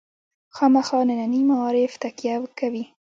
خامخا 0.55 0.99
ننني 1.07 1.41
معارف 1.49 1.91
تکیه 2.03 2.35
وکوي. 2.41 2.83